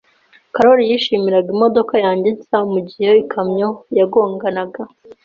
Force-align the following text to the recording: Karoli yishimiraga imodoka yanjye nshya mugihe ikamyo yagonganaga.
Karoli 0.53 0.89
yishimiraga 0.89 1.49
imodoka 1.55 1.93
yanjye 2.05 2.29
nshya 2.35 2.59
mugihe 2.71 3.11
ikamyo 3.23 3.69
yagonganaga. 3.97 4.81